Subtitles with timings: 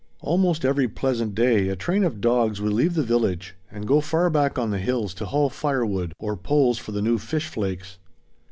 [0.21, 4.31] Almost every pleasant day a train of dogs would leave the village and go far
[4.31, 7.99] back on the hills to haul fire wood, or poles for the new fish flakes.